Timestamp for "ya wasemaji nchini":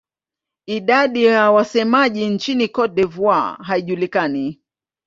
1.25-2.67